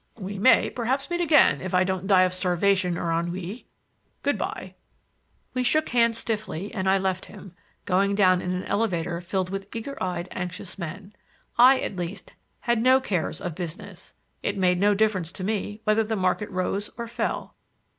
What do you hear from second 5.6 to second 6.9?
shook hands stiffly and